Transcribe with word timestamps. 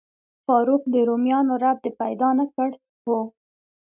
فاروق، 0.45 0.83
د 0.93 0.95
روميانو 1.09 1.53
رب 1.63 1.77
دې 1.83 1.91
پیدا 2.01 2.29
نه 2.39 2.45
کړ؟ 2.55 2.69
هو. 3.03 3.19